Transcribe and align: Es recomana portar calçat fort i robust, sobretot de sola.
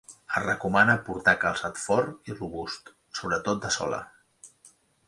Es 0.37 0.43
recomana 0.43 0.95
portar 1.09 1.35
calçat 1.45 1.83
fort 1.83 2.33
i 2.33 2.39
robust, 2.41 2.91
sobretot 3.21 3.65
de 3.69 3.75
sola. 3.79 4.03